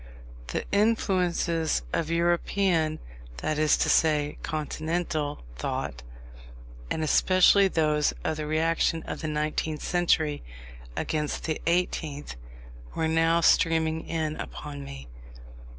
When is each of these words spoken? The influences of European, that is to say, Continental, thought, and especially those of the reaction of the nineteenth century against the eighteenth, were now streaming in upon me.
The 0.47 0.65
influences 0.71 1.83
of 1.93 2.09
European, 2.09 2.97
that 3.37 3.59
is 3.59 3.77
to 3.77 3.87
say, 3.87 4.39
Continental, 4.41 5.43
thought, 5.57 6.01
and 6.89 7.03
especially 7.03 7.67
those 7.67 8.11
of 8.23 8.37
the 8.37 8.47
reaction 8.47 9.03
of 9.03 9.21
the 9.21 9.27
nineteenth 9.27 9.83
century 9.83 10.41
against 10.97 11.43
the 11.43 11.61
eighteenth, 11.67 12.35
were 12.95 13.07
now 13.07 13.41
streaming 13.41 14.07
in 14.07 14.37
upon 14.37 14.83
me. 14.83 15.07